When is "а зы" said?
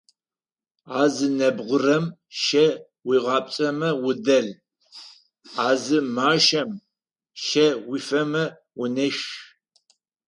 1.01-1.27, 5.67-5.97